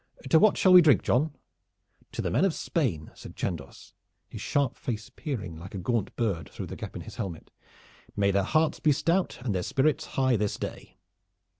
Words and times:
To 0.31 0.39
what 0.39 0.57
shall 0.57 0.73
we 0.73 0.81
drink, 0.81 1.03
John?" 1.03 1.35
"To 2.13 2.23
the 2.23 2.31
men 2.31 2.43
of 2.43 2.55
Spain," 2.55 3.11
said 3.13 3.35
Chandos, 3.35 3.93
his 4.29 4.41
sharp 4.41 4.75
face 4.75 5.11
peering 5.15 5.57
like 5.59 5.75
a 5.75 5.77
gaunt 5.77 6.15
bird 6.15 6.49
through 6.49 6.65
the 6.65 6.75
gap 6.75 6.95
in 6.95 7.03
his 7.03 7.17
helmet. 7.17 7.51
"May 8.15 8.31
their 8.31 8.41
hearts 8.41 8.79
be 8.79 8.93
stout 8.93 9.37
and 9.43 9.53
their 9.53 9.61
spirits 9.61 10.07
high 10.17 10.37
this 10.37 10.57
day!" 10.57 10.97